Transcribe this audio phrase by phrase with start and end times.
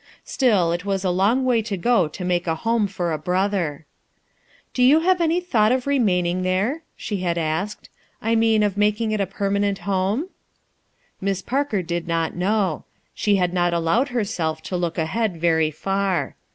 [0.23, 3.85] Still, it was a long way to go to make a home for a brother.
[4.73, 7.87] "Do you have any thought of remaining there," she had asked.
[8.19, 10.89] "I mean, of making it a permanent home?" 24S RUTH ERSKINE'S
[11.21, 12.85] SON Miss Parker did not know.
[13.13, 16.35] She had not allowed herself to look ahead very far.